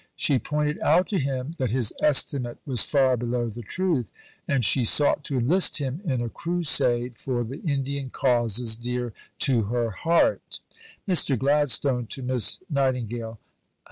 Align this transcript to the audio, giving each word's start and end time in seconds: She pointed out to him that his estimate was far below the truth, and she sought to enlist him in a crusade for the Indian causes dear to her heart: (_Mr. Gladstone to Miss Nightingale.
She 0.15 0.39
pointed 0.39 0.79
out 0.79 1.07
to 1.09 1.19
him 1.19 1.53
that 1.59 1.69
his 1.69 1.93
estimate 2.01 2.57
was 2.65 2.81
far 2.83 3.15
below 3.15 3.49
the 3.49 3.61
truth, 3.61 4.11
and 4.47 4.65
she 4.65 4.83
sought 4.83 5.23
to 5.25 5.37
enlist 5.37 5.77
him 5.77 6.01
in 6.03 6.21
a 6.21 6.27
crusade 6.29 7.19
for 7.19 7.43
the 7.43 7.61
Indian 7.61 8.09
causes 8.09 8.75
dear 8.75 9.13
to 9.41 9.61
her 9.65 9.91
heart: 9.91 10.59
(_Mr. 11.07 11.37
Gladstone 11.37 12.07
to 12.07 12.23
Miss 12.23 12.61
Nightingale. 12.67 13.37